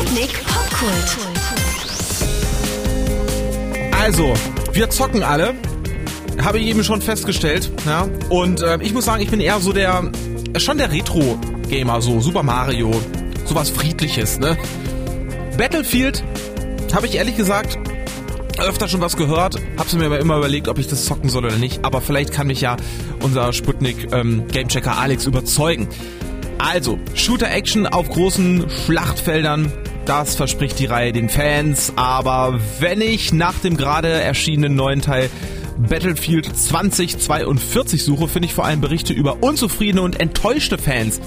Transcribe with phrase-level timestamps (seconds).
[0.00, 1.18] Sputnik Popkult.
[4.00, 4.32] Also,
[4.72, 5.54] wir zocken alle.
[6.42, 7.70] Habe ich eben schon festgestellt.
[7.84, 8.08] Ja?
[8.30, 10.10] Und äh, ich muss sagen, ich bin eher so der,
[10.56, 12.90] schon der Retro-Gamer, so Super Mario,
[13.44, 14.38] sowas Friedliches.
[14.38, 14.56] Ne?
[15.58, 16.24] Battlefield
[16.94, 17.78] habe ich ehrlich gesagt
[18.58, 21.56] öfter schon was gehört, hab's mir aber immer überlegt, ob ich das zocken soll oder
[21.56, 21.84] nicht.
[21.84, 22.78] Aber vielleicht kann mich ja
[23.22, 25.88] unser Sputnik ähm, Gamechecker Alex überzeugen.
[26.58, 29.72] Also, Shooter-Action auf großen Schlachtfeldern,
[30.10, 31.92] das verspricht die Reihe den Fans.
[31.94, 35.30] Aber wenn ich nach dem gerade erschienenen neuen Teil
[35.78, 41.20] Battlefield 2042 suche, finde ich vor allem Berichte über unzufriedene und enttäuschte Fans.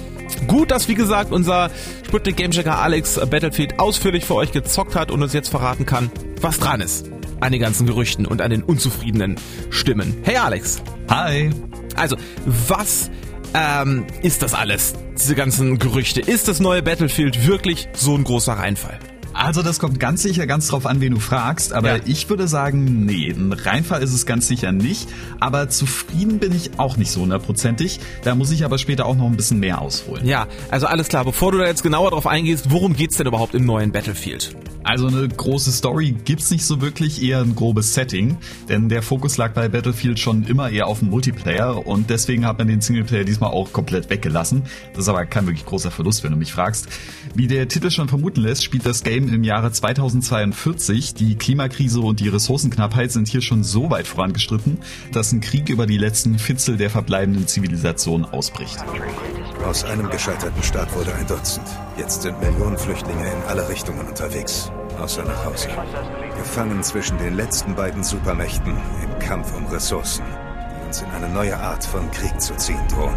[0.48, 1.72] Gut, dass wie gesagt unser
[2.05, 6.11] Sputnik Gamechecker Alex Battlefield ausführlich für euch gezockt hat und uns jetzt verraten kann,
[6.41, 9.38] was dran ist an den ganzen Gerüchten und an den unzufriedenen
[9.70, 10.13] Stimmen.
[10.23, 10.81] Hey Alex.
[11.09, 11.52] Hi.
[11.95, 13.09] Also, was
[13.53, 14.93] ähm, ist das alles?
[15.17, 16.21] Diese ganzen Gerüchte.
[16.21, 18.99] Ist das neue Battlefield wirklich so ein großer Reinfall?
[19.34, 22.03] Also das kommt ganz sicher ganz drauf an, wen du fragst, aber ja.
[22.05, 26.78] ich würde sagen, nee, ein Reinfall ist es ganz sicher nicht, aber zufrieden bin ich
[26.78, 30.28] auch nicht so hundertprozentig, da muss ich aber später auch noch ein bisschen mehr ausholen.
[30.28, 33.56] Ja, also alles klar, bevor du da jetzt genauer drauf eingehst, worum geht's denn überhaupt
[33.56, 34.56] im neuen Battlefield?
[34.84, 39.38] Also eine große Story gibt's nicht so wirklich, eher ein grobes Setting, denn der Fokus
[39.38, 43.23] lag bei Battlefield schon immer eher auf dem Multiplayer und deswegen hat man den Singleplayer
[43.23, 44.64] diesmal auch komplett weggelassen.
[44.94, 46.88] Das ist aber kein wirklich großer Verlust, wenn du mich fragst.
[47.34, 51.14] Wie der Titel schon vermuten lässt, spielt das Game im Jahre 2042.
[51.14, 54.80] Die Klimakrise und die Ressourcenknappheit sind hier schon so weit vorangestritten,
[55.14, 58.84] dass ein Krieg über die letzten Fitzel der verbleibenden Zivilisation ausbricht.
[59.66, 61.66] Aus einem gescheiterten Staat wurde ein Dutzend.
[61.97, 64.69] Jetzt sind Millionen Flüchtlinge in alle Richtungen unterwegs,
[65.00, 65.69] außer nach Hause.
[66.38, 71.58] Gefangen zwischen den letzten beiden Supermächten im Kampf um Ressourcen, die uns in eine neue
[71.58, 73.16] Art von Krieg zu ziehen drohen.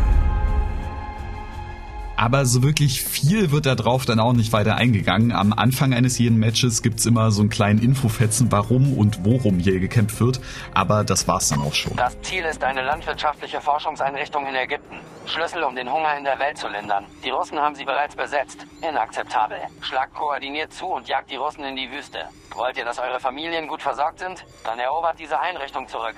[2.17, 5.33] Aber so wirklich viel wird da drauf dann auch nicht weiter eingegangen.
[5.33, 9.78] Am Anfang eines jeden Matches gibt's immer so einen kleinen Infofetzen, warum und worum hier
[9.80, 10.41] gekämpft wird.
[10.72, 11.94] Aber das war's dann auch schon.
[11.97, 14.96] Das Ziel ist eine landwirtschaftliche Forschungseinrichtung in Ägypten.
[15.27, 17.07] Schlüssel, um den Hunger in der Welt zu lindern.
[17.25, 18.64] Die Russen haben sie bereits besetzt.
[18.81, 19.59] Inakzeptabel.
[19.81, 22.29] Schlagt koordiniert zu und jagt die Russen in die Wüste.
[22.55, 24.45] Wollt ihr, dass eure Familien gut versorgt sind?
[24.64, 26.14] Dann erobert diese Einrichtung zurück.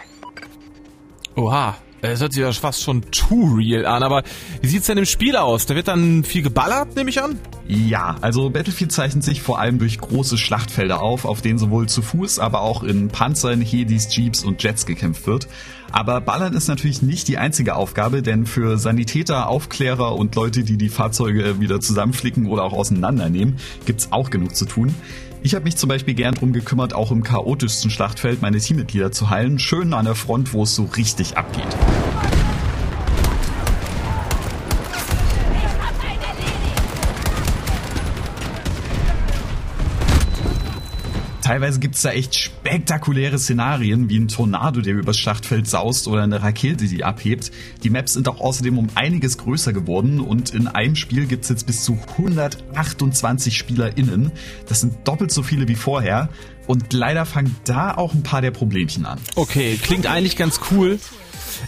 [1.37, 4.23] Oha, es hört sich ja fast schon too real an, aber
[4.61, 5.67] wie sieht's denn im Spiel aus?
[5.67, 7.39] Da wird dann viel geballert, nehme ich an?
[7.67, 12.03] Ja, also Battlefield zeichnet sich vor allem durch große Schlachtfelder auf, auf denen sowohl zu
[12.03, 15.49] Fuß, aber auch in Panzern, Hedis, Jeeps und Jets gekämpft wird.
[15.91, 20.77] Aber Ballern ist natürlich nicht die einzige Aufgabe, denn für Sanitäter, Aufklärer und Leute, die
[20.77, 24.95] die Fahrzeuge wieder zusammenflicken oder auch auseinandernehmen, gibt's auch genug zu tun.
[25.43, 29.31] Ich habe mich zum Beispiel gern drum gekümmert, auch im chaotischsten Schlachtfeld meine Teammitglieder zu
[29.31, 31.78] heilen, schön an der Front, wo es so richtig abgeht.
[41.43, 46.43] Teilweise gibt's da echt spektakuläre Szenarien, wie ein Tornado, der übers Schlachtfeld saust oder eine
[46.43, 47.51] Rakete, die abhebt.
[47.83, 51.67] Die Maps sind auch außerdem um einiges größer geworden und in einem Spiel gibt's jetzt
[51.67, 54.33] bis zu 128 SpielerInnen.
[54.69, 56.29] Das sind doppelt so viele wie vorher.
[56.67, 59.19] Und leider fangen da auch ein paar der Problemchen an.
[59.37, 60.99] Okay, klingt eigentlich ganz cool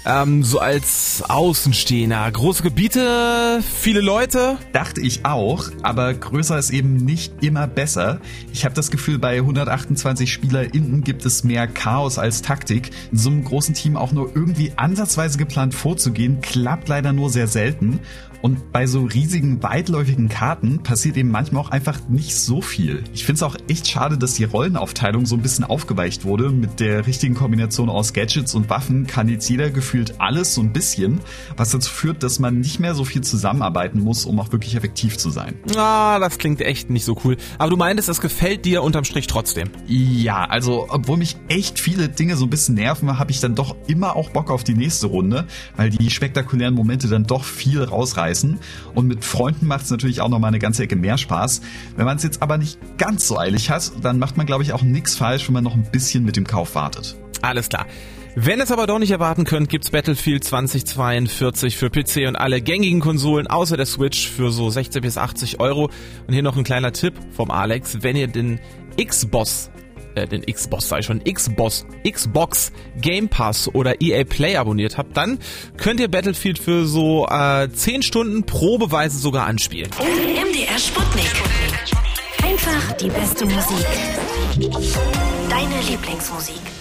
[0.05, 2.31] ähm, so als Außenstehender.
[2.31, 4.59] Große Gebiete, viele Leute.
[4.73, 8.21] Dachte ich auch, aber größer ist eben nicht immer besser.
[8.53, 12.91] Ich habe das Gefühl, bei 128 SpielerInnen gibt es mehr Chaos als Taktik.
[13.13, 17.47] In so einem großen Team auch nur irgendwie ansatzweise geplant vorzugehen, klappt leider nur sehr
[17.47, 18.01] selten.
[18.43, 23.05] Und bei so riesigen, weitläufigen Karten passiert eben manchmal auch einfach nicht so viel.
[23.13, 26.51] Ich finde es auch echt schade, dass die Rollenaufteilung so ein bisschen aufgeweicht wurde.
[26.51, 30.73] Mit der richtigen Kombination aus Gadgets und Waffen kann jetzt jeder gefühlt alles so ein
[30.73, 31.21] bisschen,
[31.57, 35.19] was dazu führt, dass man nicht mehr so viel zusammenarbeiten muss, um auch wirklich effektiv
[35.19, 35.55] zu sein.
[35.77, 37.37] Ah, das klingt echt nicht so cool.
[37.59, 39.71] Aber du meintest, das gefällt dir unterm Strich trotzdem.
[39.87, 43.77] Ja, also obwohl mich echt viele Dinge so ein bisschen nerven, habe ich dann doch
[43.87, 45.47] immer auch Bock auf die nächste Runde,
[45.77, 48.59] weil die spektakulären Momente dann doch viel rausreißen reißen.
[48.95, 51.61] Und mit Freunden macht es natürlich auch noch mal eine ganze Ecke mehr Spaß.
[51.97, 54.73] Wenn man es jetzt aber nicht ganz so eilig hat, dann macht man, glaube ich,
[54.73, 57.17] auch nichts falsch, wenn man noch ein bisschen mit dem Kauf wartet.
[57.43, 57.87] Alles klar.
[58.37, 63.01] Wenn es aber doch nicht erwarten könnt, gibt's Battlefield 2042 für PC und alle gängigen
[63.01, 65.91] Konsolen außer der Switch für so 60 bis 80 Euro.
[66.27, 68.03] Und hier noch ein kleiner Tipp vom Alex.
[68.03, 68.61] Wenn ihr den
[68.97, 69.71] Xbox
[70.15, 75.39] äh, den Xbox sei schon, Xbox, Xbox Game Pass oder EA Play abonniert habt, dann
[75.77, 79.91] könnt ihr Battlefield für so äh, 10 Stunden probeweise sogar anspielen.
[79.99, 81.31] MDR Sputnik.
[82.43, 83.87] Einfach die beste Musik.
[85.49, 86.80] Deine Lieblingsmusik.